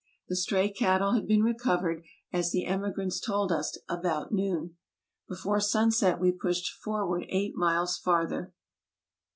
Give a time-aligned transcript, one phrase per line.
[0.29, 2.03] The stray cattle had been recovered,
[2.33, 4.75] as the emigrants told us, about noon.
[5.29, 8.51] Before sunset we pushed forward eight miles farther.